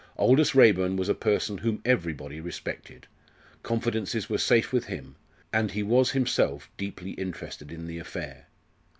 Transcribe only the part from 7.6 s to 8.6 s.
in the affair.